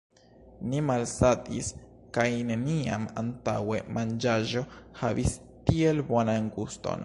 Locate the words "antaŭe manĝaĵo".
3.25-4.67